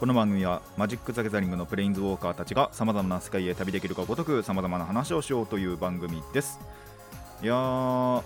[0.00, 6.58] この番組はマジック・ザ・ギャザリングのプレインズウォーカーたちがさまざまな世界へ旅できるかごとくさまざまな話をしようという番組です。
[7.42, 8.22] いやー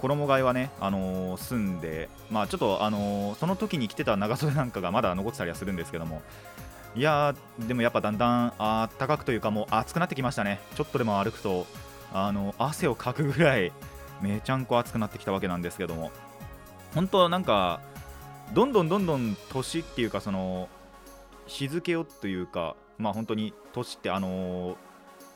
[0.00, 6.22] 衣替えはね、あのー住んで、まあ、ちょっと、あのーその時に着てた長袖なんかがまだ残ってたりはするんですけども。
[6.96, 10.60] いやーでもやっぱだんだんあったかくというかもう暑くなってきましたね。
[10.76, 11.66] ちょっとでも歩くと
[12.12, 13.70] あの汗をかくぐらい
[14.22, 16.10] めちゃんこ暑くなってきたわけなんですけども。
[16.94, 17.80] 本当はなんか
[18.54, 20.68] どんどんどんどん年っていうかその
[21.46, 24.76] 日付をというかまあ本当に年ってあのー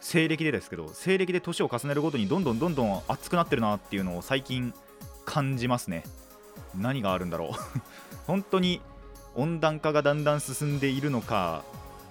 [0.00, 4.72] 西暦でですけど西暦で年を重ねるごとにどんどんどんどん暑くなってるなっていうのを最近
[5.24, 6.04] 感じますね。
[6.76, 7.50] 何があるんだろう。
[8.26, 8.80] 本当に
[9.34, 11.62] 温暖化がだんだん進んでいるのか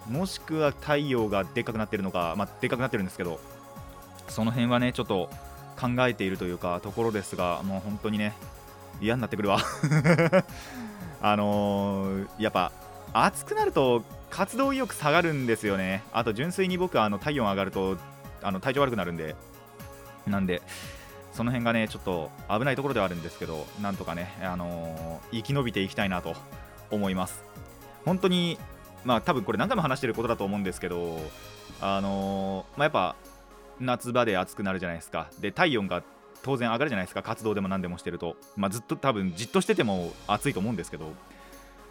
[0.08, 3.40] もしくは太陽がでっかくなってるのかまあでっかくなってるんですけど
[4.28, 5.30] その辺はねちょっと
[5.80, 8.34] 考えているというかところですがもう本当にね
[9.02, 9.60] 嫌になってくるわ。
[11.22, 12.72] あのーやっぱ
[13.18, 16.04] 暑くなると活動意欲下がるんですよね。
[16.12, 17.98] あと純粋に僕はあの体温上がると
[18.42, 19.36] あの体調悪くなるんで。
[20.28, 20.64] なんで
[21.34, 26.34] その辺がねちょっと危ないところではあるんですけどなんとかね、あのー生き延びていきたいなと
[26.90, 27.44] 思います。
[28.06, 28.58] 本当に
[29.04, 31.20] まあ多分これ何回も話してることだと思うんですけど
[31.80, 33.16] あのーまあ、やっぱ
[33.80, 35.28] 夏場で暑くなるじゃないですか。
[35.40, 36.04] で体温が
[36.42, 37.22] 当然上がるじゃないですか。
[37.22, 41.14] 活動でも何でもしてると、まあ、ずっと多分じっとしてても暑いと思うんですけど。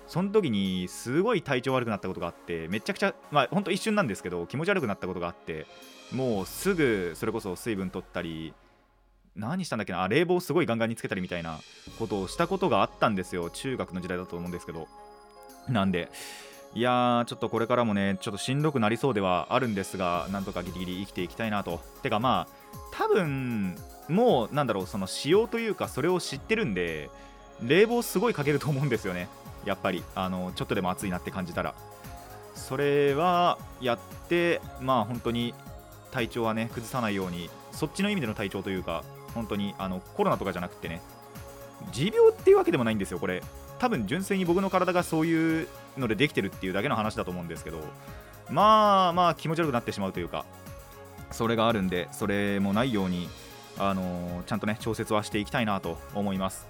[0.07, 5.67] その時にすごい体調悪くなったことがあってめちゃくちゃまあほんと一瞬なんですけど気持ち悪くなったことがあって
[6.13, 8.55] もうすぐそれこそ水分取ったり
[9.37, 11.59] 何したんだっけなあ冷房すごいガンガンにつけたりみたいな
[11.99, 14.89] ことをしたことがあったんですよ中学の時代だと思うんですけど。
[15.69, 16.11] なんで
[16.75, 21.81] いやーちょっとこれからもねちょっとしんどくなりそうではあるんですがなんとかギリギリ生きていきたいなと。
[22.03, 23.77] てかまあ多分
[24.09, 27.11] もうなんだろうその仕様というかそれを知ってるんで
[27.63, 29.29] 冷房すごいかけると思うんですよね。
[29.65, 31.75] やっぱりあのちょっとでも暑いなって感じたら。
[32.55, 33.99] それはやっ
[34.29, 35.55] てまあ本当に
[36.13, 39.03] 体調はね崩さないようにそっちの意味での体調というか
[39.35, 41.03] 本当にあのコロナとかじゃなくてね
[41.93, 43.43] 持病っていうわけでもないんですよこれ。
[43.81, 47.81] 多分純粋に僕の体がそういうのでできてるっていうだけの話だと思うんですけど
[48.49, 50.47] まあまあ気持ち悪くなってしまうというか
[51.33, 53.29] それがあるんでそれもないように
[53.77, 56.69] あのちゃんとね調節はしていきたいなと思います。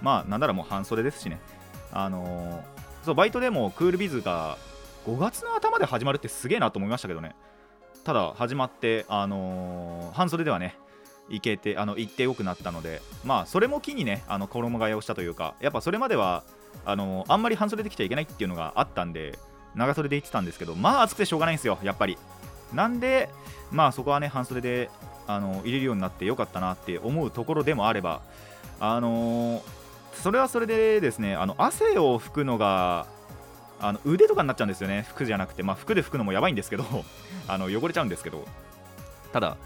[0.00, 1.40] まあなんならもう半袖ですしね。
[1.94, 2.60] あのー
[3.04, 4.56] そうバイトでもクールビズが
[5.06, 7.34] 5月の頭で始まるってすげえなと思いましたけどね。
[8.02, 10.76] ただ始まってあのー半袖ではね
[11.28, 16.42] 行けてあの行ってよくなったのでまあそれも機にねあの衣替えをしたというかやっぱそれまでは
[16.86, 19.38] あのあんまり半袖で来ちゃいけないっていうのがあったんで
[19.74, 22.16] 長袖で行ってたんですけどまあ暑くてしょうがないんですよやっぱり。
[22.72, 23.28] なんで
[23.70, 24.90] まあそこはね半袖で
[25.26, 28.20] あの入れるようになってよかったなって思うところでもあれば
[28.80, 29.83] あのー
[30.22, 33.06] それはそれでですねあの汗を拭くのが
[33.80, 35.06] あの腕とかになっちゃうんですよね。
[35.08, 35.62] 服じゃなくて。
[35.62, 36.84] まあ服で拭くのもやばいんですけど
[37.48, 38.46] あの汚れちゃうんですけど。
[39.32, 39.56] ただ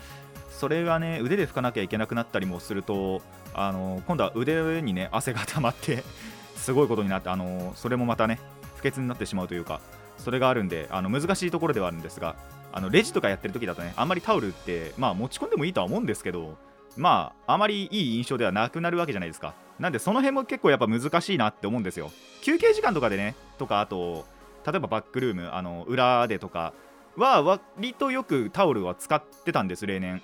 [0.51, 3.23] それがね腕で拭かなきゃいけなくなったりもすると
[3.55, 6.03] あの今度は腕にね汗が溜まって
[6.57, 8.41] すごいことになってあのそれもまたね
[8.77, 9.81] 不潔になってしまうというか
[10.17, 12.35] それがあるんであの難しいところではあるんですが
[12.73, 16.57] あのレジとかやってる時だとねあんまりタオルってまあ持ち込んでもいいとは思うんですけど
[16.97, 19.55] まああまりいい印象ではなくなるわけじゃないですか。
[19.79, 22.11] なんでその辺も結構やっぱ難しいなって思うんですよ。
[22.43, 24.25] 休憩時間とかでねとかあと
[24.67, 26.73] 例えばバックルームあの裏でとか
[27.17, 30.23] は割とよくタオルは使ってたんです例年。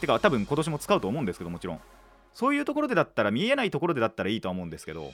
[0.00, 1.80] てか多分今年も使うと思うんですけどもちろん。
[2.34, 5.12] そういうところでだったら見えないところでだったらいいとは思うんですけど。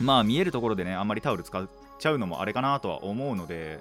[0.00, 3.80] まあ見えるところでねあんまりタオル使っちゃうのもあれかなとは思うので。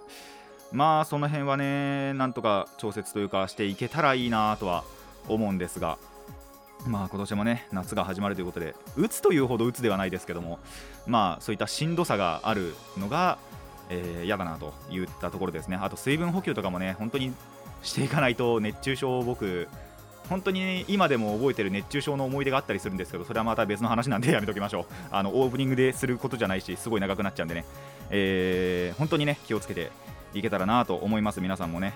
[0.71, 4.83] まあその辺はねなんとか調節というかしていけたらいいなとは
[5.27, 5.97] 思うんですが。
[6.85, 10.59] まあ今年もね夏が始まるということで打つというほど打つではないですけども
[11.05, 13.37] まあそういったしんどさがあるのが
[13.89, 15.77] えーだなといったところですね。
[15.81, 17.33] あと水分補給とかもね本当に
[17.83, 19.67] していかないと熱中症を僕
[20.27, 24.85] 本当に今でも覚えてる熱中症の思い出があったりするんですけどそれはまた別の話なんでやめときましょう。
[25.09, 27.65] あのオープニングですることじゃないしすごい長くなっちゃうんでね、
[28.09, 29.91] えー本当にね気をつけて
[30.33, 31.93] いけたらなと思います皆さんもね。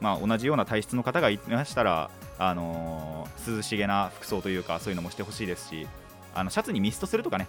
[0.00, 5.86] まあ同じような体質の方がいましたらあのー涼しげな服装というかそういうのもしてほしいですし
[6.34, 7.48] あのシャツにミストするとかね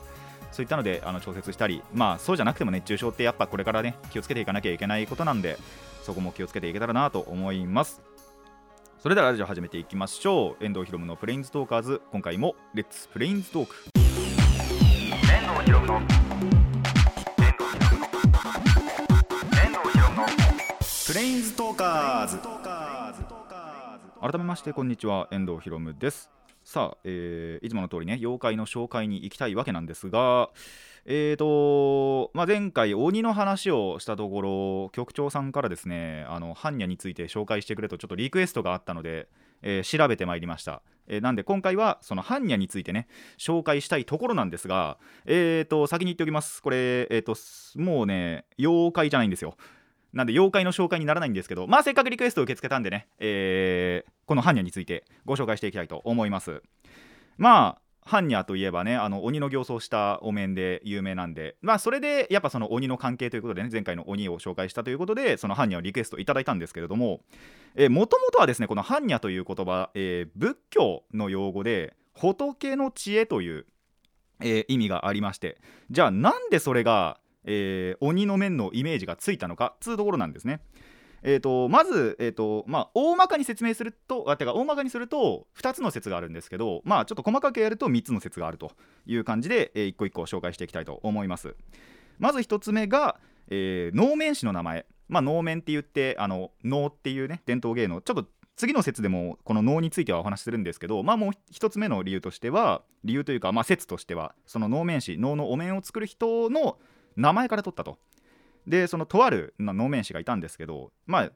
[0.51, 5.57] そういったのであの調節したりまあそうじゃなくても熱中症ってやっぱこれからね気をつけていかなきゃいけないことなんで
[6.03, 8.01] そこも気をつけていけたらなと思います。
[8.99, 10.63] それではラジオ始めていきましょう。
[10.63, 12.01] 遠藤ひろむのプレインズトーカーズ。
[12.11, 13.75] 今回もレッツプレインズトーク。
[13.93, 16.16] 遠藤ひろむの
[21.07, 22.37] プレインズトーカーズ
[24.19, 25.29] 改めましてこんにちは。
[25.31, 26.29] 遠藤ひろむです。
[26.65, 30.49] さあ、えー、いつもの通りね妖怪の紹介に行きたいわけなんですが
[31.05, 39.29] えーとまあ、前回鬼の話をしたところ局長さんからですねあの般若について紹介してくれとちょっとリクエストがあったので、
[39.61, 43.07] えー、調べてまいりました、えー、なんで今回はその般若についてね
[43.37, 46.61] 紹介したいところなんですがえーと先に言っておきます。
[46.61, 47.33] これえーと
[47.81, 49.55] もうね妖怪じゃないんですよ。
[50.13, 56.61] なんで妖怪の紹介にならないんですけどまあせっかくリクエストを受け付けたんでね、えー、この般若についてご紹介していきたいと思います。
[57.37, 67.19] まあ般若といえばねあの鬼の形相したお面で有名なんでまあそれでやっぱその鬼の関係ということでね前回の鬼を紹介したということでその般若をリクエストいただいたんですけれども
[67.89, 73.65] もともとはですねこの般若という言葉、えー、仏教の用語で仏の知恵という、
[74.39, 75.57] えー、意味がありまして
[75.91, 80.61] じゃあなんでそれが、えー、鬼の面のイメージがついたのかっつうところなんですね。
[81.23, 88.71] えーと、まず、えーとまあ、大まかに説明するとあてか大まかにすると2つの説があるんですけど、まあ、ちょっと細かくやると3つの説があると
[89.05, 91.55] いう感じで、えー、一個一個紹介していきたいと思います。
[92.19, 98.01] まず1つ目が、えー、能面師の名前、まあ、能面って言ってあの能っていうね伝統芸能。
[98.01, 106.77] ちょっと次の説でもこの能についてはお話しするんですけど、まあ、もう1つ目の理由としては理由というか、まあ、説としてはその能面師能のお面を作る人の
[107.17, 107.97] 名前から取ったと。
[108.65, 111.31] でそのとある能面師がいたんですけどまあ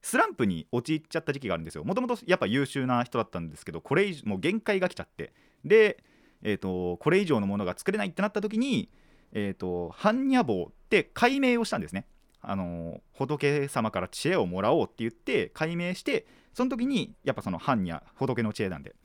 [0.00, 1.84] スランプに陥っちゃった時期があるんですよ。
[1.84, 5.32] もともとやっぱ優秀な人だったんですけどこれ以上もう限界が来ちゃって。
[5.64, 6.02] で、
[6.42, 8.90] えーと、これ以上のものが作れないってなった時に
[9.32, 12.06] えーと、般若坊って解明をしたんですね。
[12.44, 18.96] あの仏様から知恵をもらおうって言って解明してその時にやっぱその般若仏の知恵なんで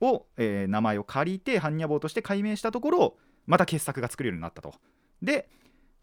[0.00, 3.16] を、えー、名前を借りて般若坊として解明したところ
[3.46, 4.74] また傑作が作れるようになったと。
[5.22, 5.48] で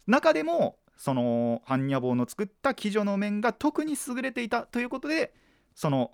[0.08, 5.34] 中でもその般若坊の作った鬼女の面が特に優れていたということで
[5.76, 6.12] その、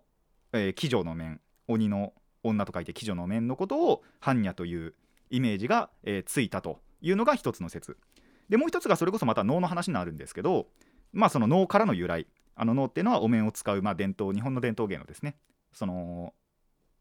[0.54, 2.13] えー、鬼女の面鬼の
[2.44, 4.94] 女と書いて鬼女の面のことを般若という
[5.31, 7.98] イメージが、えー、ついたというのが一つの説。
[8.50, 10.68] でもう一つがそれこそまた能の話になるんですけど
[11.13, 12.28] まあその能からの由来。
[12.57, 15.36] あの能っていうのはお面を使う、まあ、伝統日本の伝統芸能ですね。
[15.74, 16.34] その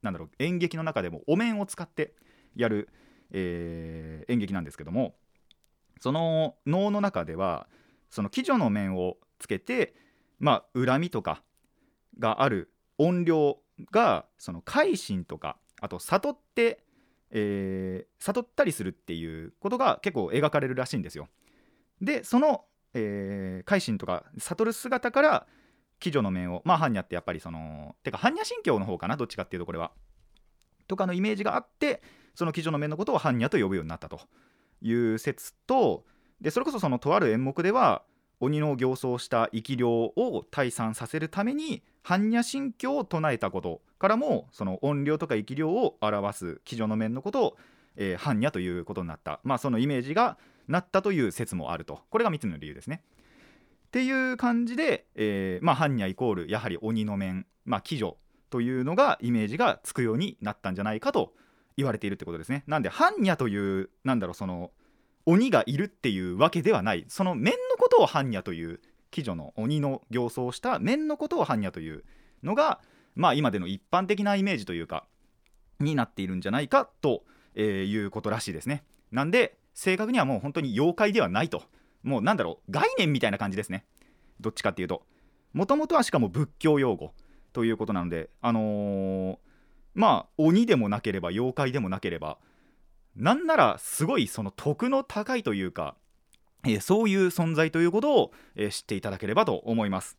[0.03, 2.15] なんだろう演劇の中でもお面を使って
[2.57, 2.89] やる、
[3.31, 5.15] えー、演劇なんですけども
[6.01, 7.67] その能の中では
[8.11, 9.95] その鬼女の面をつけて
[10.39, 11.43] まあ恨みとか
[12.19, 13.57] がある怨霊
[13.91, 16.85] がその改心とかあと悟って、
[17.31, 21.29] えー、悟ったりするっていうことが結構描かれるらしいんですよ。
[22.01, 22.65] でその、
[22.95, 25.47] えー、改心とか悟る姿から
[26.05, 29.93] 鬼女の面をまあ般若ってやっぱりそのてか般若心経の方かなどっちかっていうとこれは。
[30.87, 32.03] とかのイメージがあって
[32.35, 34.21] その鬼女の面のことを般若と呼ぶようになったと
[34.81, 36.05] いう説と
[36.41, 38.03] でそれこそそのとある演目では
[38.41, 47.57] 鬼の形相した生き量を退散させるために般若心経を唱えたことからもその音量とか生き量を表す鬼女の面のことを、
[47.97, 50.37] えー、般若ということになった、まあ、そのイメージが
[50.69, 53.03] なったという説もあるとこれが3つの理由ですね。
[53.87, 58.17] っていう感じで、えー、まあ、般若イコールやはり鬼の面、まあ、鬼女
[58.51, 61.33] というのがイメージがつくようになったんじゃないかと
[61.77, 62.65] 言われているってことですね。
[62.67, 64.71] なんで般若というなんだろうその
[65.27, 68.81] 鬼がいるっていうわけではないその面のことを般若という
[69.17, 72.05] 鬼女の鬼の形相をした面のことを般若という
[72.43, 72.81] のが
[73.15, 75.07] まあ今での一般的なイメージというか
[75.81, 78.85] になっているんじゃないかと、えー、いうことらしいですね。
[79.11, 81.63] なんで正確にはもう本当に妖怪ではないと
[82.03, 83.85] もうなんだろう概念みたいな感じですね
[84.41, 85.03] どっちかっていうと
[85.53, 87.13] もともとはしかも仏教用語
[87.53, 89.37] ということなのであのー、
[89.95, 92.39] まあ鬼でもなければ妖怪でもなければ
[93.17, 95.95] なんならすごいその徳の高いというか、
[96.65, 100.19] えー、そういう存在ということを、えー、知っていただければと思います。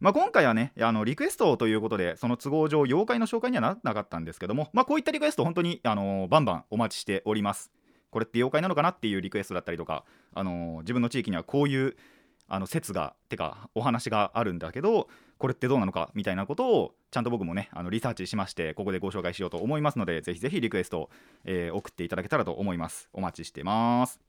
[0.00, 7.70] まあ、今回はねあのリクエストということでその都合上妖怪の紹介にはならなかったんですけども、まあ、こういったリクエスト本当に、あのー、バンバンお待ちしております。
[8.10, 11.96] これって妖怪なのかなっていうリクエストだったりとか、あの自分の地域にはこういう
[12.46, 15.08] あの説がてかお話があるんだけど
[15.38, 21.10] これってどうなのかみたいなことをちゃんと僕もねあのリサーチしましてここでご紹介しようと思いますのでぜひぜひリクエスト、
[21.44, 23.08] えー、送っていただけたらと思います。
[23.12, 24.20] お待ちしてます。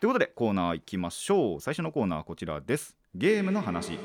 [0.00, 1.60] ということでコーナー行きましょう。
[1.60, 2.96] 最初のコーナーはこちらです。
[3.14, 3.98] ゲームの話。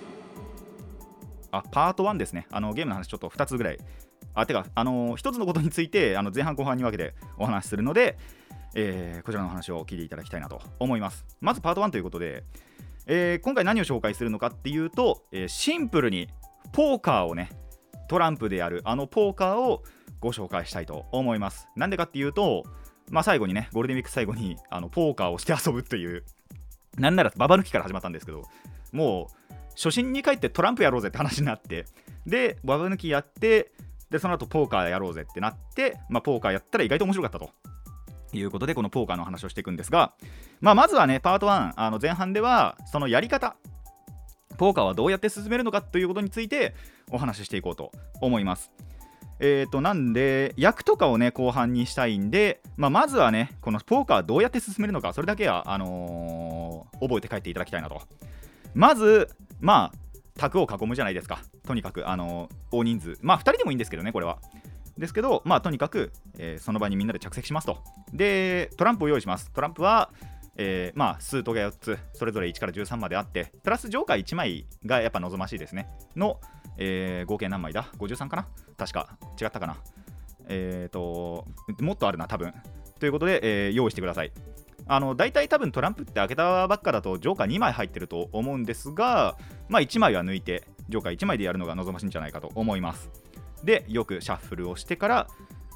[1.51, 2.48] あパート1ですね。
[2.51, 3.79] あのゲームの話ちょっと2つぐらい。
[4.36, 8.17] あてかあの、1つのことについてあの前半後半に分けてお話しするので
[8.75, 11.25] えー、こちらの話を聞いていただきたいなと思います。
[11.41, 12.43] まずパート1ということで
[13.11, 16.29] えー、今回何を紹介するのかっていうと、えー、シンプルに
[16.71, 17.49] ポーカーをね
[18.07, 19.81] トランプでやるあのポーカーを
[20.19, 21.67] ご紹介したいと思います。
[21.75, 22.63] なんでかっていうと
[23.09, 26.23] まあ最後にねゴールデンウィーク最後にあのポーカーをして遊ぶという
[26.99, 28.43] なんならババ抜きから始まったんですけど
[28.91, 31.85] もう初心に帰ってトランプやろうぜって話になって
[32.27, 33.71] でババ抜きやって
[34.11, 37.49] でその後ポーカーやろうぜってなって、まあ、ポーカーやったら意外と面白かったと。
[38.33, 40.13] いうことでこのポーカーの話をしていくんですが、
[40.62, 43.55] まあ、まずはねパート1あの前半ではそのやり方
[44.57, 46.75] ポーカーはどうやって進めるのかということについて
[47.12, 48.71] お話ししていこうと思います。
[49.41, 58.01] えーと、なんで役とかをね後半にしたいんで、まあ、まずはねこのポーカーどうやって進めるのかそれだけはあのー、覚えて帰っていただきたいなと。
[58.74, 59.29] まず
[59.62, 59.98] まあ
[60.36, 61.39] 卓を囲むじゃないですか。
[61.65, 63.17] とにかくあの大人数。
[63.21, 64.39] まあ2人でもいいんですけどねこれは。
[64.99, 67.79] ですけどまあとにかく、えー、その場にみんなで着席しますと。
[68.13, 69.49] でトランプを用意します。
[69.51, 70.11] トランプは
[70.61, 75.87] えー、まあ数とが4つそれぞれ1から13まであってプラスジョーカー1枚がやっぱ望ましいですね。
[76.17, 76.41] の、
[76.77, 78.47] えー、合計何枚だ？53かな？
[78.77, 79.17] 確か。
[79.41, 79.77] 違ったかな？
[80.49, 81.47] えっ、ー、と
[81.79, 82.53] もっとあるな多分。
[82.99, 84.33] ということで、えー、用意してください。
[84.85, 89.37] あの大体多分トランプって開けたばっかだとジョーカー2枚入ってると思うんですが、
[89.69, 93.09] まあ、1枚は抜いてジョーカー1枚でやるのが望ましいんじゃないかと思います。
[93.63, 95.27] でよくシャッフルをしてから、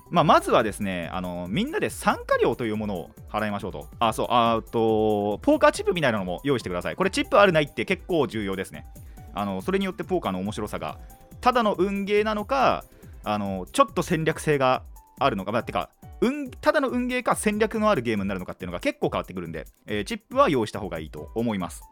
[0.09, 3.87] まあ、まずはですねあのみんなで参加料というものを払いましょうと。
[3.99, 6.95] あそうあとポーカーチップみたいなのも用意してください。
[6.95, 8.85] これチップあるないって結構重要ですね。
[9.33, 10.99] あのそれによってポーカーの面白さが
[11.41, 12.85] ただの運ゲーなのか
[13.23, 14.83] あのちょっと戦略性が
[15.19, 15.89] あるのか、まあ、てか
[16.21, 21.83] 運ただの運ゲーか戦略のあるゲームになるのかっていうのが結構変わってくるんで、えー、チップは用意した方がいいと思います。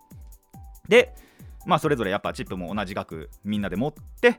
[0.88, 1.14] で、
[1.66, 4.38] まあ、それぞれやっぱチップも同じ額みんなで持って、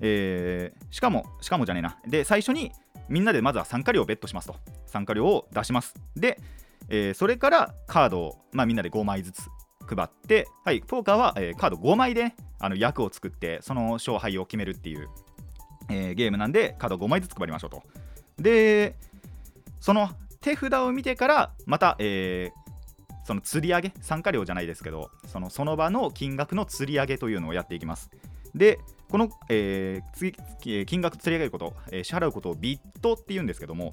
[0.00, 1.98] えー、しかも、しかもじゃねえな。
[2.06, 2.72] で、最初に
[3.08, 4.56] みんなでまずは参加料をベットしますと。
[4.86, 5.94] 参加料を出します。
[6.16, 6.40] で、
[6.88, 9.42] えー、それからカードを、まあ、みんなで5枚ずつ
[9.86, 15.08] 配って、はい、ポーカーは、えー、カード5枚で、ね、あの役を作って、その勝敗を決めるっていう、
[15.90, 17.82] えー、ゲームなんで、カード5枚ずつ配りましょうと。
[18.38, 18.96] で、
[19.80, 20.08] その
[20.40, 28.10] 手札を見てからまた、えー、その釣り上げ参加料じゃないですけどそのその場の金額の釣り上げというのをやっていきます
[28.54, 28.78] で
[29.10, 33.92] この、えー、金額釣り上げること、えー、支払うことをビットっていうんですけども、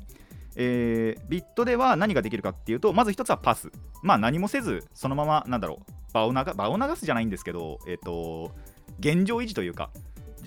[0.56, 3.72] えー、ビットでは何ができるかっていうとまず一つはパス。
[4.04, 8.52] まあ何もせずそのままなんだろう場を場を流すじゃないんですけどえっ、ー、と
[9.00, 9.90] 現状維持というか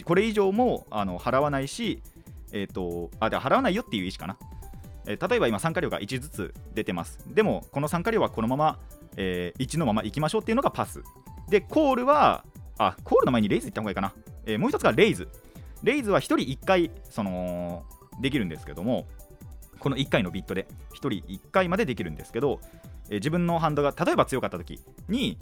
[0.04, 2.02] これ以上もあの払わないし
[2.52, 4.36] えっ、ー、とあで払わないよっていう意思かな。
[5.06, 7.18] え、例えば今参加料が1ずつ出てます。
[7.26, 8.78] でもこの参加料はこのまま、
[9.16, 11.02] えー、1のまま行きましょうっていうのがパス。
[11.48, 12.44] でコールは
[12.78, 14.14] あコールの前にレイズ行った方がいいかな、
[14.46, 15.28] えー、もう一つがレイズ。
[15.82, 17.84] レイズは1人1回その
[18.20, 19.06] できるんですけども
[19.78, 22.60] この1回のビットで1人1回までできるんですけど、
[23.08, 25.38] えー、自分のハンドが例えば強かった時に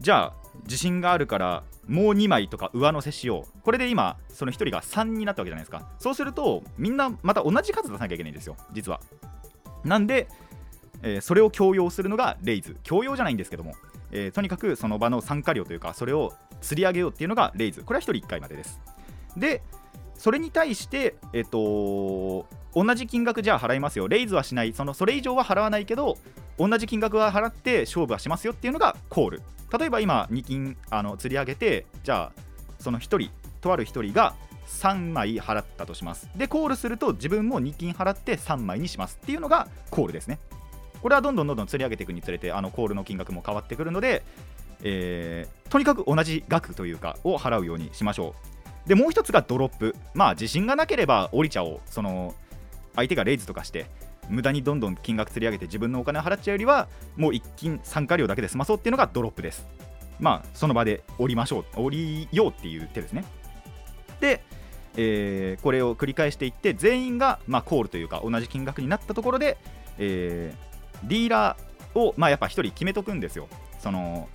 [0.00, 3.62] じゃあ自信があるからもう2枚とか上乗せしよう。
[3.62, 5.88] これで今その1人が3になったわけじゃないですか。
[5.98, 8.56] そうするとみんなまた同じ数出さなきゃいけないんですよ。
[8.72, 9.00] 実は。
[9.84, 10.28] なんで、
[11.02, 12.76] えー、それを強要するのがレイズ。
[12.82, 13.74] 強要じゃないんですけども、
[14.12, 17.82] えー、とにかくその場の参加料というかそれを釣り上げようっていうのがレイズ。
[17.82, 18.80] これは1人1回までです。
[19.36, 19.62] で
[20.14, 24.08] それに対してえっ、と同じ金額じゃあ払いますよ。
[24.08, 24.72] レイズはしない。
[24.72, 26.18] そのそれ以上は払わないけど
[26.58, 29.42] 同じ金額は払って勝負はしますよっていうのがコール。
[29.76, 32.42] 例えば今2金あの釣り上げてじゃあ
[32.78, 34.34] その1人とある1人が
[34.66, 36.28] 3枚払ったとします。
[36.36, 40.38] でコールすると自分も2金払って3枚にしますっていうのがコールですね。
[41.02, 44.22] これはどんどんどんどん釣り上げていくにつれてあのコールの金額も変わってくるので、
[44.82, 48.34] えー、とにかく同じ額というかを払うようにしましょ
[48.86, 48.88] う。
[48.88, 49.94] でもう一つがドロップ。
[50.14, 51.80] まあ自信がなければ降りちゃおう。
[51.86, 52.34] その
[52.96, 53.86] 相手がレイズとかして
[54.28, 59.66] 無駄にどんどん金額釣り上げて自分のお金を払っちゃうよりはもう一金参加料だけで済まそうっていうのがドロップです。
[60.18, 61.64] まあその場で降りましょう。
[61.76, 63.24] 降りようっていう手ですね。
[64.20, 64.42] で、
[64.96, 69.56] えー、これを繰り返していって全員が、まあ、コールというか同じ金額になったところで、
[69.98, 70.69] えー、
[71.04, 73.48] ディーラーを、まあ、やっぱ1人決めとくんですよ。
[73.78, 74.28] その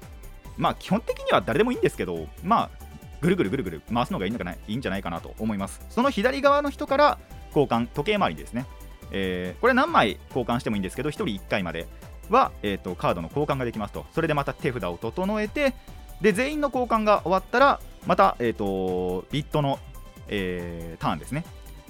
[0.58, 2.86] まあ基本的には誰でもいいんですけどまあ
[3.22, 5.82] ぐるぐるぐるぐる回すのがいいのかないいんじゃないかなと思います。
[5.90, 7.18] その左側の人から
[7.48, 8.66] 交換時計回りですね。
[9.12, 11.88] えー、これ何枚交換してもいいんですけど1人1回まで
[12.30, 14.06] は、えーと、カードの交換ができますと。
[14.14, 15.74] それでまた手札を整えて
[16.22, 19.80] で全員の交換が終わったらまた、えーと、ビットの、
[20.28, 21.46] えー、ターンですね。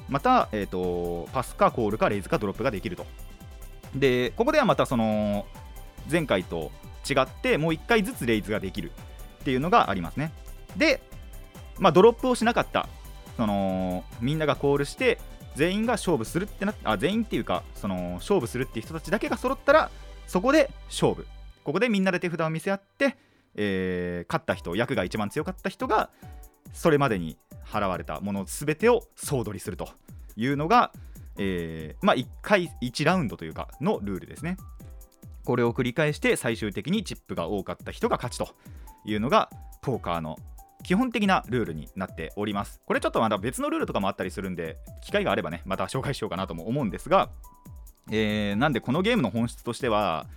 [0.08, 3.06] また、えーと、パスかコールかレイズかドロップができると。
[3.96, 5.46] でここではまたその
[6.12, 6.72] 前回と
[7.10, 8.92] 違ってもう1回ずつレイズができる
[9.42, 10.32] っていうのがありますね。
[10.76, 11.02] で、
[11.80, 12.88] まあ、ドロップをしなかった
[13.38, 15.20] そのみんながコールして
[15.56, 19.90] 全員が勝負するってなあ全員っていうかその勝負するっていう人たちだけが揃ったら
[20.28, 21.26] そこで勝負。
[21.64, 23.18] ここでみんなで手札を見せ合って、
[23.56, 26.10] えー、勝った人役が一番強かった人が
[26.74, 29.90] それまでに払われたもの全てを総取りすると
[30.36, 30.92] いうのが、
[31.38, 34.58] えー、まあ、1回1ラウンドというかのルールですね。
[35.44, 38.50] これを繰り返して最終的にチップが多かった人が勝ちと
[39.06, 39.50] いうのが
[39.82, 40.38] ポーカーの
[40.84, 42.82] 基本的なルールになっております。
[42.86, 47.30] これちょっとまた別のルールとかもあったりするんで機会があればねまた紹介しようかなとも思うんですが、
[48.12, 50.28] えー、なんでこのゲームの本質としては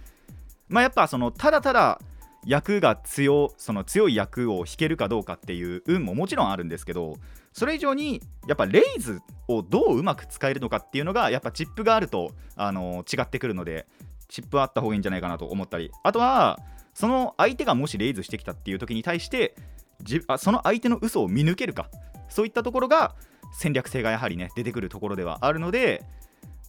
[0.69, 2.01] まあやっぱそのただただ
[2.47, 7.17] 役が強その強い役を引けるかどうかっていう運ももちろんあるんですけど
[7.59, 13.87] それ以上にやっぱレイズをどううまく使えるのかっていうのがやっぱチップがあると、あのー、違ってくるので
[14.29, 15.91] チップはあった方がいいんじゃないかなと思ったり。
[16.05, 16.61] あとは
[16.95, 19.57] その相手がもしレイズしてきたっていう時に対して
[20.03, 21.91] じあその相手の嘘を見抜けるか。
[22.29, 23.17] そういったところが
[23.53, 26.05] 戦略性がやはりね出てくるところではあるので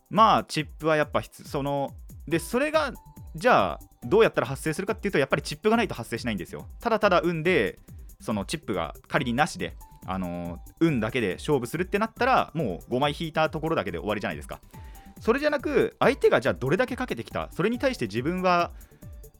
[0.09, 1.93] まあチップはやっぱその
[2.27, 2.93] でそれが
[3.35, 6.65] じゃあどうやったら発生するかっていうとやっぱりチップがないと発生しないんですよ。
[6.79, 7.77] ただただ運で
[8.21, 9.75] そのチップが仮になしで
[10.05, 14.59] あの運だけで勝負するってなったらもう5枚引いたところだけで終わりじゃないですか。
[15.19, 18.71] それじゃなく相手がじゃあどれだけかけてきたそれに対して自分は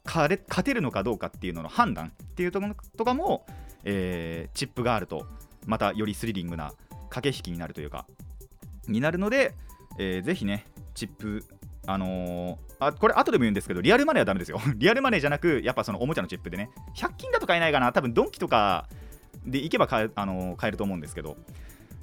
[0.03, 3.45] 勝てるのかどうかっていうのの判断っていうところとかも
[3.83, 5.25] えー、チップがあると
[5.65, 6.73] またよりスリリングな
[7.09, 8.05] 駆け引きになるというか
[8.87, 9.55] になるので、
[9.97, 11.45] えー、ぜひねチップ
[11.87, 14.59] あのー、あこれ後でも言うんですけどリアルマネーはダメですよ。
[14.75, 17.91] リアルマネーじゃなくやっぱそのおもちゃのチップでね100均だと買えないかな。
[17.93, 18.87] 多分ドンキとか
[19.51, 21.37] で行けば買え,、あのー、買えると思うんですけど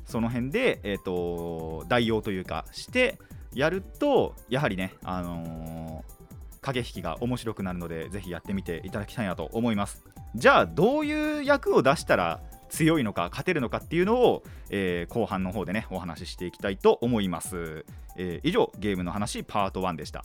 [0.05, 3.19] その辺で、えーと、代用というかして
[3.55, 10.05] やるとやはりね、あのー、駆け引きが面白くなるのでぜひやってみていただきたいなと思います。
[10.35, 17.87] じゃあどういう役を出したら強いのか勝てるのかっていうのを、えー、後半の方でねお話ししていきたいと思います、
[18.19, 20.25] えー、以上ゲームの話パート1でした。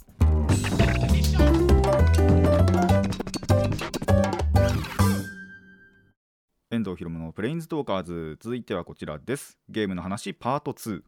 [6.72, 11.01] 遠藤ひろむのプレインズトーカーズ続いてはこちらですゲームの話パート2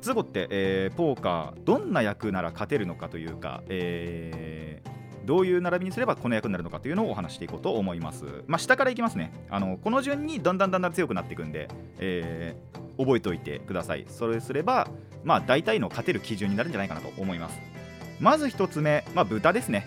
[0.00, 8.24] ズゴって、えー、ポーカーどんな役なら勝てるのかというか、えー、どういう並びにすればこの役になるのかというのをお話していこうと思います。
[8.48, 9.32] まあ、下からいきますね。
[9.48, 11.68] あのこの順にだんだんだんだん強くなっていくんで、
[12.00, 14.04] えー、覚えておいてください。
[14.08, 14.88] それすれば、
[15.22, 17.60] まあ、大体の勝てる基準になるんじゃないかなと思います。
[18.18, 19.86] まず1つ目、まあ、豚ですね。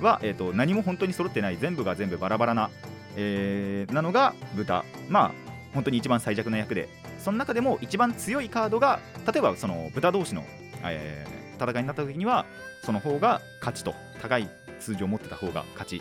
[0.00, 2.70] は、えーと、何も本当に揃ってない、全部が全部バラバラな、
[3.20, 4.84] えー、なのが豚。
[5.08, 5.32] まあ、
[5.74, 9.00] 本当に一番最弱な役で、その中でも一番強いカードが、
[9.30, 10.44] 例えばその豚同士の、
[10.84, 12.46] えー、戦いになった時には、
[12.84, 16.00] その方が勝ちと高い数字を持ってた方が勝ちっ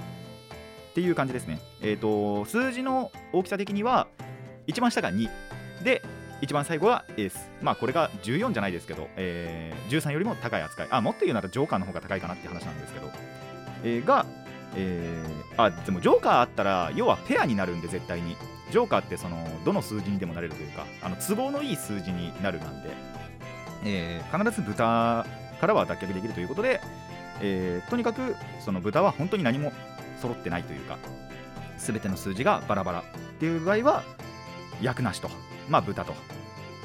[0.93, 1.59] ていう感じですね。
[1.81, 4.07] えっ、ー、と、数字の大きさ的には、
[4.67, 5.27] 一番下が2
[5.83, 6.03] で、
[6.39, 7.49] 一番最後はエース。
[7.63, 10.87] まあこれが14じゃないですけど、えー、13よりも高い扱い。
[10.91, 13.09] あ、もっと言うならジョーカーの方が高いかなって話なんですけど、
[13.83, 14.27] えー、が、
[14.75, 18.35] えー、あ、でもジョーカーあったら、要はペアになるんで絶対に。
[18.71, 22.89] ジョーカーってそのどの数字にでもなれるというか、あの都合のいい数字になるなんで、
[23.85, 25.25] えー、必ず豚
[25.61, 26.81] からは脱却できるということで、
[27.41, 29.71] えー、とにかくその豚は本当に何も
[30.21, 30.97] 揃ってないというか
[31.77, 33.03] 全ての数字がバラバラっ
[33.39, 34.03] ていう場合は
[34.81, 35.29] 役なしと。
[35.69, 36.13] まあ豚と。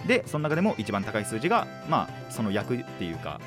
[0.06, 3.40] でその中でも一番高い数字がまあその役っていうか、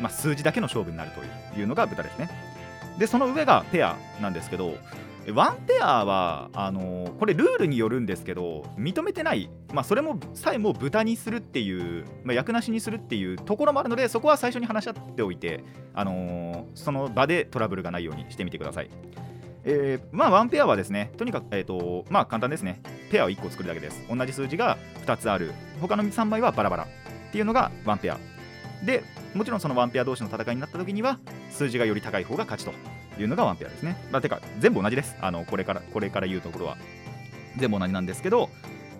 [0.00, 1.10] まあ、数字だけの勝負になる
[1.52, 2.28] というのが豚ですね。
[2.98, 4.76] でその上がペアなんですけど
[5.30, 15.62] ワンペアはあのー、これルールによるんですけど認めてない、まあ、それもさえも豚にするっていう、まあ、役なしにするっていうところもあるのでそこは最初に話し合っておいて、
[15.94, 18.90] あのー、その場でトラブルがないようにしてみてください。
[19.64, 22.80] えー、まあ、ワンペアはですね、とにかく、えーとまあ、簡単ですね。
[23.10, 24.02] ペアを1個作るだけです。
[24.10, 24.76] 同じ数字が
[25.06, 25.52] 2つある。
[25.80, 26.86] 他の3枚はバラバラっ
[27.30, 28.18] ていうのがワンペア。
[28.84, 31.18] で、もちろんそのワンペア同士の戦いになった時には、
[31.50, 32.72] 数字がより高い方が勝ちと
[33.20, 33.96] いうのがワンペアですね。
[34.10, 35.16] まあ、てか、全部同じです。
[35.20, 36.76] あのこれからこれから言うところは。
[37.56, 38.48] 全部同じなんですけど、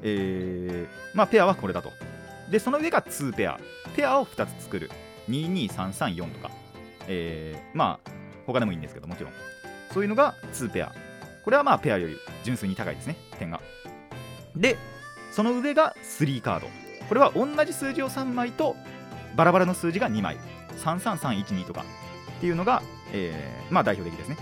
[0.02, 1.90] えー、まあ、ペアはこれだと。
[2.50, 3.58] で、その上が2ペア。
[3.96, 4.90] ペアを2つ作る。
[5.28, 6.50] 22334とか。
[7.08, 8.10] えー、まあ、
[8.46, 9.32] 他でもいいんですけど、もちろん。
[9.92, 10.92] そういうのが2ペア。
[11.44, 13.60] これはまあ、ペアより純粋に高いですね、点が。
[14.56, 14.76] で、
[15.32, 16.68] その上が3カード。
[17.08, 18.76] これは同じ数字を3枚と
[19.36, 20.38] バラバラの数字が2枚。
[20.78, 21.84] 33312とか
[22.38, 24.36] っていうのが、えー、まあ代表的ですね。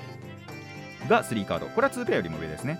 [1.08, 1.66] が3カード。
[1.66, 2.78] これは2ペアよりも上ですね。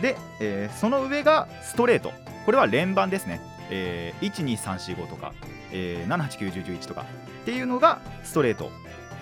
[0.00, 2.12] で、えー、その上がストレート。
[2.44, 3.40] これは連番ですね。
[3.70, 5.32] えー、12345とか、
[5.70, 7.06] えー、7891011とか
[7.42, 8.70] っていうのがストレート。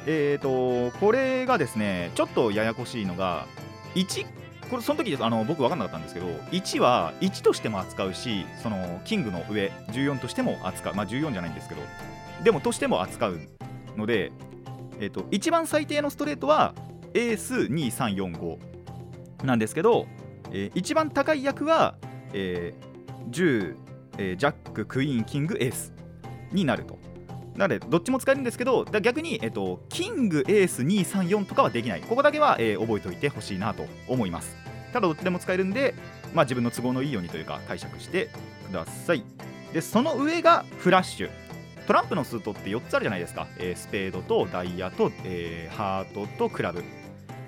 [0.07, 3.47] えっ、ー、と、これがですね、ちょっとややこしいのが、
[3.95, 4.27] 1、
[4.71, 10.95] これその時あの僕分かんなかったんですけど1は1としても扱うしそのキングの上14としても扱う。
[10.95, 11.83] まあ14じゃないんですけど
[12.45, 13.41] でもとしても扱う
[13.97, 14.33] ので
[15.03, 16.75] えーと、一番最低のストレートは
[17.15, 18.59] エース2345
[19.45, 20.07] なんですけど、
[20.53, 21.97] えー、一番高い役は
[22.33, 23.77] えー、10、
[24.19, 25.93] えー、ジャッククイーンキングエース
[26.53, 26.99] になると。
[27.61, 32.01] なのでどっちも使えるんですけど逆に、えっと、キングエース234とかはできない。
[32.01, 34.57] ここだけは、えー、覚えておいてほしいなと思います。
[34.95, 35.95] ただどっちでも使えるんで、
[36.33, 38.31] まあ、自分の都合のいいようにというか解釈して
[38.71, 39.23] ください。
[39.75, 41.31] でその上がフラッシュ。
[41.87, 46.83] トランプのスートって4つあるじゃないですか、えー、スペードとダイヤと、えー、ハートとクラブ。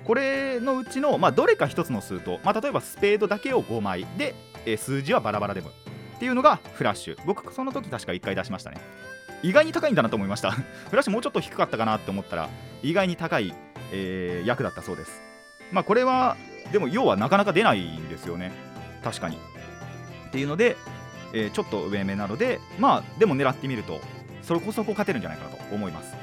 [0.04, 4.06] これのうちの、まあ、どれか1つのスート、まあ、例えばスペードだけを5枚。
[4.18, 4.34] で、
[4.66, 5.70] えー、数字はバラバラでも。
[5.70, 7.16] っていうのがフラッシュ。
[7.24, 8.76] 僕その時確か1回出しましたね。
[9.42, 10.50] 意外に高いんだなと思いました。
[10.90, 12.48] フラッシュもうちょっと低かったかなって思ったら
[12.82, 13.54] 意外に高い、
[13.92, 15.20] えー、役だったそうです。
[15.70, 16.36] まあこれは
[16.70, 18.52] でも要はなかなか出ないんですよね。
[19.02, 19.36] 確かに。
[19.36, 20.76] っていうので、
[21.32, 24.00] えー、ちょっと上目なのでまあでも狙ってみると
[24.42, 26.14] そこそこ勝てるんじゃないかなと思います。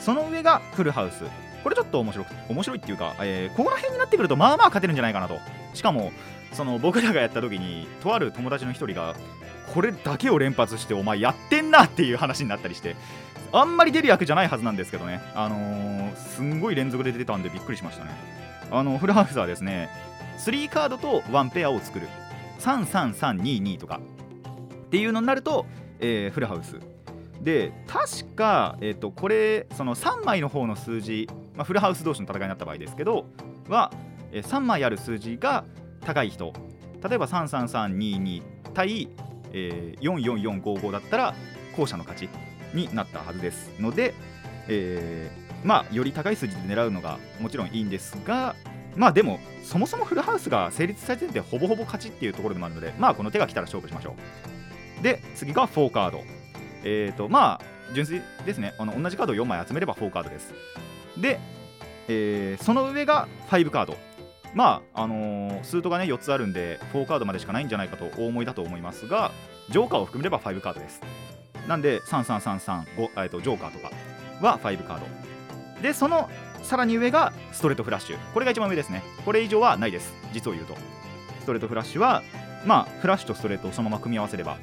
[0.00, 1.24] その上がフルハウス。
[1.62, 5.38] これちょっと面白く面白いっていうか、えー、ここら辺になってくるとまあまあ勝てるんじゃないかなと。
[5.72, 6.12] しかも
[6.54, 9.14] その僕らがやった時にとある友達の一人が
[9.72, 12.96] これだけを連発してお前やってんなっていう話になったりして
[13.52, 15.20] あんまり出る役じゃないはずなんですけどね。
[15.34, 18.10] あのー、すんごい連続で出てたんでびっくりしましたね。
[18.70, 19.88] あのフルハウスはですね
[20.38, 22.08] 3カードと1ペアを作る。
[22.60, 24.00] 33322とか。
[24.86, 25.66] っていうのになると、
[26.00, 26.80] えー、フルハウス。
[27.40, 33.26] で確か、えーと、これその3枚の方の数字、まあ、フルハウス同士の戦いになった場合ですけど
[33.68, 33.92] は、
[34.32, 35.64] えー、3枚ある数字が
[36.04, 36.52] 高い人。
[37.08, 39.08] 例えば33322対、
[39.52, 41.34] えー、44455だったら
[41.76, 42.30] 後者の勝ち
[42.72, 44.14] になったはずですので、
[44.68, 48.56] えー、まあより高い数字で狙うのがもちろんいいんですが
[48.96, 54.14] まあでもそもそもフルハウスが成立されててほぼほぼ勝ちっていうところでもあるのでまあこの手が来たら勝負しましょ
[55.00, 55.02] う。
[55.02, 56.22] で次が4カード。
[56.84, 57.60] えっ、ー、とまあ
[57.94, 58.74] 純粋ですね。
[58.78, 60.54] あの同じカードを4枚集めれば4カードです。
[61.18, 61.40] で、
[62.08, 63.96] えー、その上が5カード。
[64.54, 69.32] まああのー、スートがね4つあるんで4カードまでしかないんじゃないかとお思いだと思いますが
[69.70, 71.00] ジョーカーを含めれば5カードです。
[71.66, 73.90] なんで3333、えー、とジョーカーとか
[74.40, 75.82] は5カード。
[75.82, 76.28] でその
[76.62, 78.18] さらに上がストレートフラッシュ。
[78.32, 79.02] これが一番上ですね。
[79.24, 80.12] これ以上はないです。
[80.32, 80.74] 実を言うと。
[81.40, 82.22] ストレートフラッシュは
[82.64, 84.58] まあフラッシュとストレートをそのまま組み合わせれば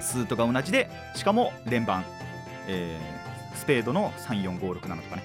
[0.00, 2.04] スートが同じでしかも連番、
[2.68, 5.22] えー、スペードの3456なのとかね。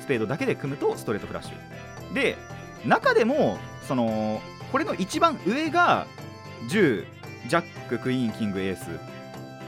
[0.00, 2.14] スペードだけで組むとストレートフラッシュ。
[2.14, 2.36] で
[2.84, 4.40] 中でもその
[4.70, 6.06] これの一番上が
[6.68, 7.04] 10
[7.48, 8.88] ジャッククイーンキングエース。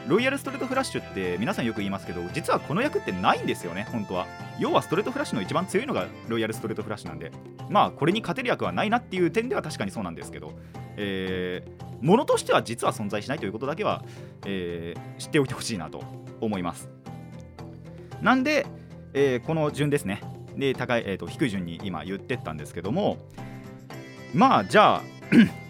[0.07, 4.27] ロイヤルストレートフラッシュって皆さんよく言いますけど実はこの役ってないんですよね本当は。
[4.59, 7.33] 要はストレートフラッシュの一番強いのがロイヤルストレートフラッシュなんで。
[7.71, 10.53] まあこれに勝てる役はないなっていう点では確かにそうなんですけど
[10.97, 14.05] えー、ものとしては実は存在しないということだけは、
[14.47, 16.03] えー、知っておいてほしいなと
[16.41, 16.89] 思います。
[18.23, 18.67] なんで、
[19.13, 20.21] えー、この順ですね。
[20.57, 23.19] で高い、えーと、低い順に今言ってったんですけども
[24.33, 25.03] まあじゃあ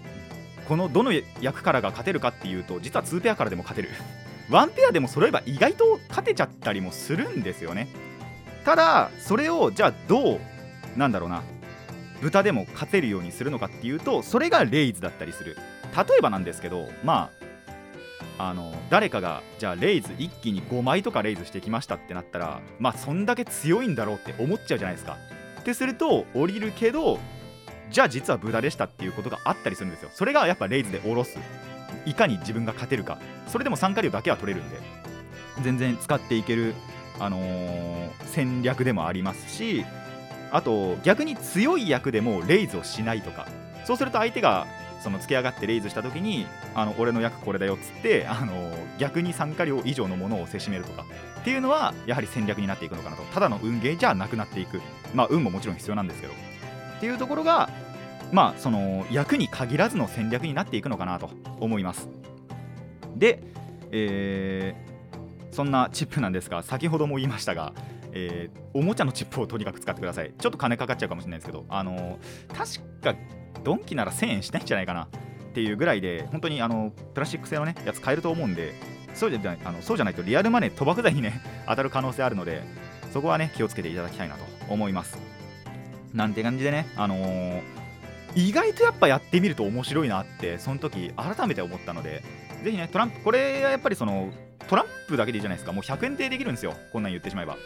[0.69, 3.95] このどの役からが勝てるかっていうと実は2ペアからでも勝てる。
[4.51, 7.89] 1ペアでも揃えば意外と勝てちゃったりもするんですよね。
[8.65, 10.41] ただそれをじゃあどう
[10.97, 11.43] なんだろうな
[12.23, 15.57] 豚でも勝てるようにするのかっていうとそれがレイズだったりする。
[15.95, 17.45] 例えばなんですけどまあ
[18.39, 25.17] あの誰かがじゃあレイズ一気に5枚とかレイズしてきましたってなったらまあそんだけ強いんだろうって思っちゃうじゃないですか。
[25.61, 27.19] ってすると降りるけど
[27.91, 30.11] じゃあ実は無駄でしたっていうことがあったりするんですよ。
[30.13, 31.39] それがやっぱレイズで下ろす。
[32.07, 33.19] いかに自分が勝てるか。
[33.47, 34.77] それでも参加量だけは取れるんで。
[35.63, 36.75] 全然使っていける、
[37.21, 39.85] あのー、戦略でもありますし
[40.51, 43.47] あと逆に強い役でもレイズをしないとか。
[43.85, 44.67] そうすると相手が
[45.05, 51.05] その突き上がってレイズした時にあの俺の役これだよっつってあの逆に参加量以上のものをせしめるとか
[51.41, 53.23] っていうのはやはり戦略になっていくのかなと。
[53.25, 54.81] ただの運ゲーじゃなくなっていく。
[55.15, 56.33] まあ運ももちろん必要なんですけど。
[56.33, 57.69] っていうところが
[58.33, 61.29] まあその役に限らずの戦略になっていくのかなと
[61.61, 62.09] 思います。
[63.15, 63.43] で、
[63.91, 67.75] えー、そんなチップなんですが先ほども言いましたが
[68.15, 70.33] えー、おもちゃのチップをとにかく使ってください。
[70.39, 73.15] ちょっと金かかっちゃうかもしれないですけどあの確か
[73.63, 75.07] ドンキなら1000円しないんじゃないかなっ
[75.55, 78.75] ていうぐらいで本当にあのプラスチック製のねやつ買えると思うんで
[79.15, 82.63] そうじゃないあのそうじゃないとリアルマネー賭博罪にね 当たる可能性あるので
[83.13, 85.17] そこはね気をつけていただきたいなと思います。
[86.13, 87.63] なんて感じでねあのー、
[88.35, 92.23] 意外とやっぱやってみると面白いなってその時改めて思ったので
[92.63, 94.31] ぜひねトランプこれはやっぱりその
[94.69, 95.73] トランプだけでいいじゃないですか。
[95.73, 96.75] もう100円定できるんですよ。
[96.93, 97.57] こんなん言ってしまえば。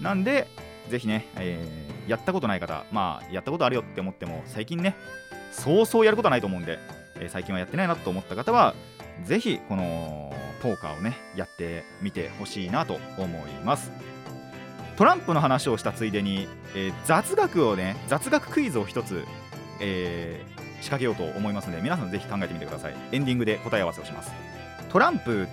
[0.00, 0.46] なんで
[0.90, 4.94] ぜひね、えー、やったことない方まあやったことあるよって思っても最近ね
[5.52, 6.78] そうそうやることはないと思うんで、
[7.16, 8.74] えー、最近はやってないなと思った方は
[9.24, 13.90] ぜひこのポーカーをねやってみてほしいなと思います。
[14.96, 19.24] トランプの話をしたついでに、えー、雑学をね雑学クイズを一つ、
[19.80, 22.94] えー、仕掛けようと思いますので皆さんぜひ考えてみてください。
[23.12, 24.30] エンディングで答え合わせをします。
[24.90, 25.48] トランプ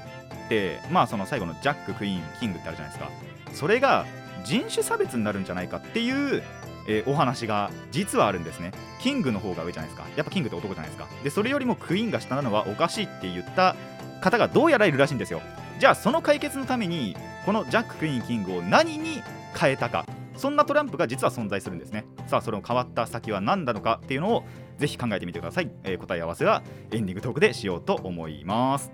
[0.48, 3.12] ってまあその最後のジャッククイーンキングってあるじゃないですか。
[3.54, 4.06] それが
[4.44, 6.44] 人種差別になるんじゃないかっていう
[6.88, 8.72] えー、お話が実はあるんですね。
[9.00, 10.08] キングの方が上じゃないですか。
[10.16, 11.08] やっぱキングって男じゃないですか。
[11.24, 13.76] でそれよりもクイーンが下なのはおかしいって言った
[14.22, 15.42] 方がどうやらいるらしいんですよ。
[15.80, 19.22] じゃあその解決のためにこのジャック・クイーン・キングを何に
[19.60, 20.06] 変えたか。
[20.38, 22.06] そんなトランプが実は存在するんですね。
[22.28, 24.46] さあそれを変わった先は何なのかっていうのを
[24.78, 28.92] ぜひ考えてみてください、えー、答え合わせはエンディングトークでしようと思います。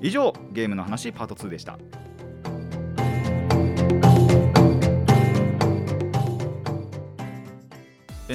[0.00, 1.78] 以上ゲームの話パート2でした。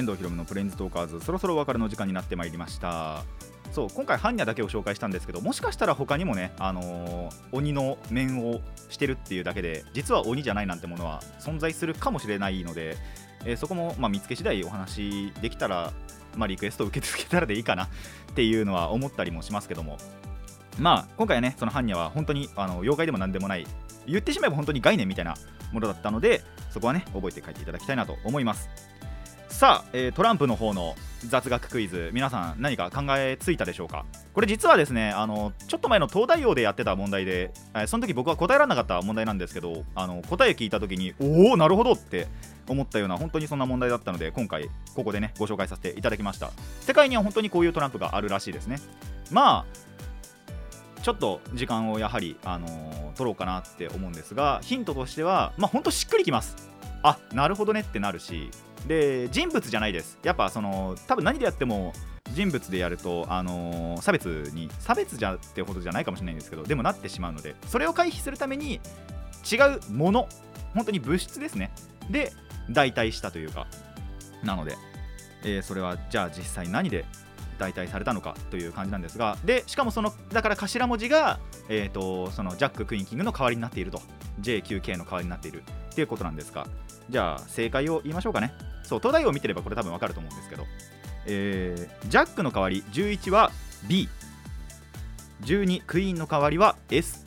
[0.00, 3.22] 遠藤ひろむのプレインズトーカーズそろそろお別れの時間になってまいりました。
[3.70, 12.96] そう今回般若だけを紹介したんですけどもしかしたら他にもね、あのー、鬼の面をしてるっていうだけで実は鬼じゃないなんてものは存在するかもしれないので、
[13.44, 15.92] えー、そこも、まあ、見つけ次第お話できたら、
[16.36, 17.88] まあ、リクエストを受け付けたらでいいかなっ
[18.34, 19.98] ていうのは思ったりもしますけども。
[20.78, 23.66] まあ今回はねその般若は本当にあの妖怪でも何でもない
[24.06, 25.34] 言ってしまえば本当に概念みたいな
[25.72, 28.68] ものだったのでそこはね覚えて書いていただきたいなと思います。
[29.60, 30.96] さあ、えー、トランプの方の
[31.28, 34.06] 雑学クイズ皆さん何か考えついたでしょうか？
[34.32, 42.26] これ実はですねあのちょっと前の東大王でやってた問題で、えー、その時僕は答えられなかった問題なんですけどあの答え聞いた時におおなるほどって
[42.70, 46.52] 思ったような本当にそんな問題だったので今回ここでねご紹介させていただきました。
[46.80, 48.78] 世界には本当にこういうトランプがあるらしいですね。
[49.30, 56.56] まあちょっと時間をやはり、あのー、取ろうかなって思うんですがヒントとしてはまあ本当しっくりきます。
[57.02, 58.50] あなるほどねってなるし
[58.86, 60.18] で人物じゃないです。
[60.22, 61.92] やっぱその多分何でやっても
[62.32, 68.80] 人物でやると、あのー、差別に差別じゃってほどじゃないかもしれないんですけどでもなってしまうのでそれを回避するために
[69.50, 69.56] 違
[69.88, 70.28] うもの
[70.74, 71.72] 本当に物質ですね。
[72.08, 72.32] で
[72.70, 73.66] 代替したというか
[74.44, 74.76] なので、
[75.44, 77.04] えー、それはじゃあ実際何で
[77.58, 84.00] 代替されたのかという感じなんですがでしかもそのだから頭文字が、えーと、そのジャック・クイーン・キングの代わりになっていると。
[84.40, 85.62] JQK の代わりになっている。
[85.90, 86.66] っていうことなんですが
[87.10, 88.54] じゃあ正解を言いましょうかね。
[88.90, 90.66] そう東大王見てればこれ多分わかると思うんですけど、
[91.24, 93.52] えー、ジャックの代わり11は
[95.46, 97.24] B12 クイーンの代わりは S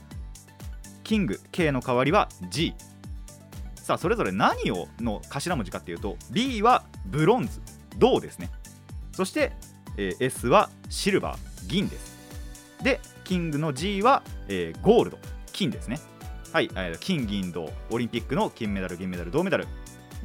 [1.06, 2.76] キング K の代わりは G
[3.76, 7.62] さあそれぞれ何をの頭文字かっていうと B はブロンズ。
[7.97, 8.49] 銅ですね。
[9.12, 9.52] そして、
[9.97, 11.67] えー、S はシルバー。
[11.67, 12.17] 銀です。
[12.84, 15.17] でキングの G は、えー、ゴールド。
[15.54, 15.99] 金ですね。
[16.52, 17.69] はい、えー、金銀銅。
[17.89, 19.67] オリンピックの金メダル銀メダル銅メダル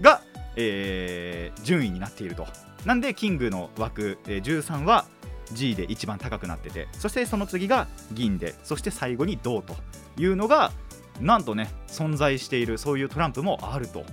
[0.01, 0.23] が、
[0.61, 2.47] えー、順位になっていると。
[2.85, 5.07] なんでキングの枠、えー、13は
[5.53, 9.75] G で一番高くなっててそしてその次が銀でそして最後に銅と
[10.17, 10.73] いうのが
[11.21, 14.05] なんとね存在しているそういうトランプもあると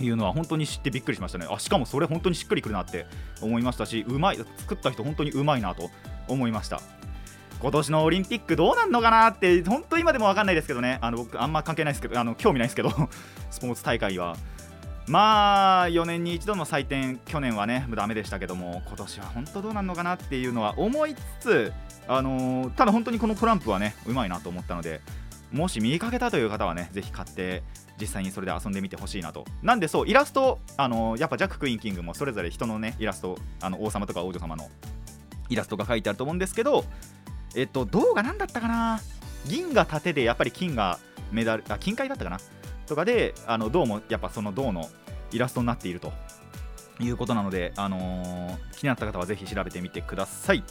[0.00, 1.46] いうのは本当に知ってびっくりしましたね。
[1.50, 3.06] あしかもそれ本当にしっくりくるなって
[3.40, 5.90] 思いましたしうまい作った人本当にうまいなと
[6.28, 6.80] 思いました。
[7.60, 10.98] 今年のオリンピックどうなんのかなって本当今でも分かんないですけどね。
[11.00, 12.90] あの僕あんま関係ないですけどあの興味ないですけど
[13.50, 14.36] スポーツ大会は。
[15.08, 21.72] まあ4年に一度の祭典去年はねダメでしたけども今年は本当どうなるのかなっていうのは思いつつ
[22.08, 25.00] あのー、ただ本当にこのトランプはねうまいなと思ったので
[25.52, 27.62] もし見かけたという方はねぜひ買って
[28.00, 29.44] 実際にそれで遊んでみてほしいなと。
[29.62, 34.68] なんでそうイラストあのやっぱジャック・クイーン・キングもそれぞれ人のねイラストあの王様とか王女様の
[35.50, 36.84] イラストが書いてあると思うんですけど
[37.54, 39.00] えっと銅が何だったかな？
[39.46, 40.98] 銀が盾でやっぱり金が
[41.30, 42.38] メダルあ金塊だったかな？
[42.86, 44.88] とかであの銅もやっぱその銅の
[45.30, 46.12] イラストになっていると
[47.00, 50.62] いうことなので、あのー、気になった方はぜひ調べてみてください。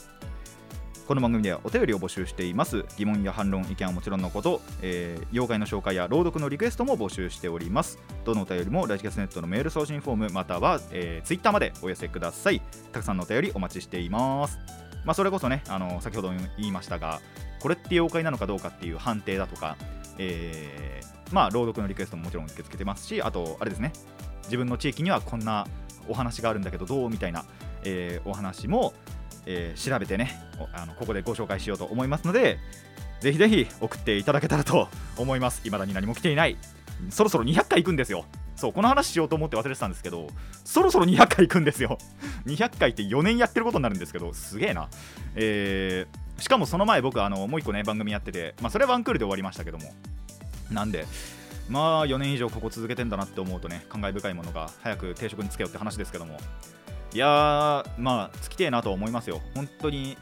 [1.08, 2.86] この番組ではお便りを募集しています。
[2.96, 8.00] 疑問や反論意見はもちろんのこと、えー、妖怪の紹介や朗読のリクエストも募集しております。
[8.24, 12.62] どのお便りもラジキャスネットのメール送信フォームまたは、えー、ツイッターまでお寄せください。
[12.94, 14.58] たくさんのお便りお待ちしています。
[15.04, 17.20] まあそれこそねあの先ほど言いましたが
[17.60, 19.76] これって妖怪なのかどうかっていう判定だとか、
[20.18, 23.94] えー、まあ朗読のリクエストももちろん受け付けてますしあとあれですね。
[24.44, 25.68] 自分の地域にはこんな
[26.08, 27.46] お話があるんだけどどうみたいな、
[27.84, 28.94] えー、お話も
[29.46, 30.40] えー、調べてね
[30.74, 32.60] あのここでご紹介しようと思いますので
[33.22, 35.62] ぜひぜひ送っていただけたらと思います。
[35.64, 36.58] 未だに何も来ていない。
[37.12, 38.26] そろそろ200回行くんですよ。
[38.56, 40.28] そうこの話しようと思って忘れてたんですけど
[40.64, 42.00] そろそろ200回行くんですよ。
[42.48, 44.90] 200回って4年やってることになるんですけどすげえな。
[45.36, 49.94] えー、しかもその前僕あのもう1個ね番組やっててまあそれはワンクールで終わりましたけども。
[50.72, 51.06] なんで
[51.70, 56.40] まあ4年以上ここ続けてんだなって思うとね感慨深いものが早く定職につけようって話ですけども。
[57.14, 59.42] いやー、まあ、つきてえなと思いますよ。
[59.54, 60.18] 本当に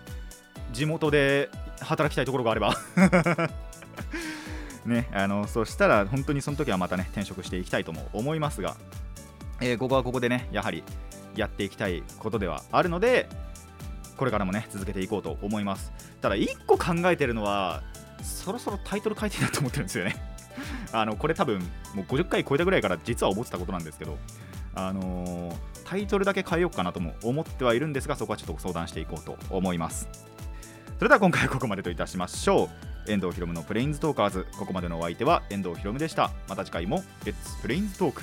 [0.74, 1.50] 地元で
[1.82, 2.76] 働きたいところがあれば。
[4.86, 8.76] ね、あのそしたら本当にその時はまたね転職していきたいとも思いますが、
[9.62, 10.84] えー、ここはここでねやはり
[11.36, 13.30] やっていきたいことではあるので
[14.20, 15.94] これからもね続けていこうと思います。
[16.20, 17.82] ただ1個考えてるのは
[18.22, 20.16] そろそろタイトル変えていいなと思ってるんですよね。
[20.92, 21.60] あのこれ多分
[21.96, 24.18] もう50回超えたぐらいから実は思ってたことなんですけど
[24.76, 25.56] あのー、
[25.86, 30.10] タイトルだけ変えようかなとも思ってはいるんですがそこはちょっと相談していこうと思います。
[30.98, 32.66] それでは今回はここまでといたしましょ
[33.08, 33.12] う。
[33.12, 34.48] 遠藤ひろむのプレインズトーカーズ。
[34.58, 36.32] ここまでのお相手は遠藤ひろむでした。
[36.50, 38.22] また次回もレッツプレインズトーク